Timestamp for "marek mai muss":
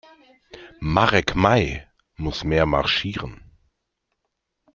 0.79-2.43